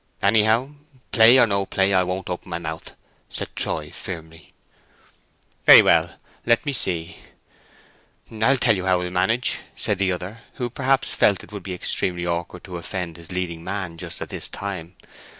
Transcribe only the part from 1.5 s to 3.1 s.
play, I won't open my mouth,"